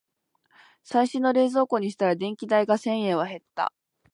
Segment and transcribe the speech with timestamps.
[0.83, 3.71] 最新の冷蔵庫にしたら電気代が千円は減った